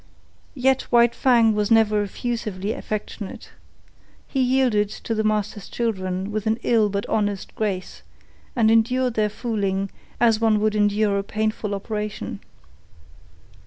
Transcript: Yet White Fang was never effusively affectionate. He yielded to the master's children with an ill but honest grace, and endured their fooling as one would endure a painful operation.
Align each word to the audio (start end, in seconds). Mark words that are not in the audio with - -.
Yet 0.55 0.81
White 0.91 1.13
Fang 1.13 1.53
was 1.53 1.69
never 1.69 2.01
effusively 2.01 2.71
affectionate. 2.73 3.51
He 4.27 4.41
yielded 4.41 4.89
to 4.89 5.13
the 5.13 5.23
master's 5.23 5.69
children 5.69 6.31
with 6.31 6.47
an 6.47 6.57
ill 6.63 6.89
but 6.89 7.05
honest 7.07 7.53
grace, 7.53 8.01
and 8.55 8.71
endured 8.71 9.13
their 9.13 9.29
fooling 9.29 9.91
as 10.19 10.41
one 10.41 10.59
would 10.59 10.73
endure 10.73 11.19
a 11.19 11.23
painful 11.23 11.75
operation. 11.75 12.39